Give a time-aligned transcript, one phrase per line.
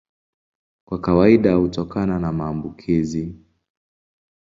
[0.85, 3.35] Kwa kawaida hutokana na maambukizi.